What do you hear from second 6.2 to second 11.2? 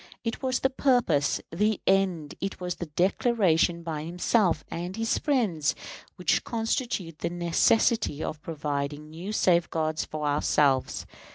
constitute the necessity of providing new safeguards for ourselves.